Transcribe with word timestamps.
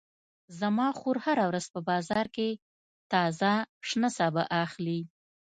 زما 0.59 0.87
خور 0.99 1.17
هره 1.25 1.43
ورځ 1.49 1.65
په 1.73 1.79
بازار 1.89 2.25
کې 2.35 2.49
تازه 3.11 3.51
شنه 3.89 4.09
سابه 4.17 4.43
اخلي 4.63 4.99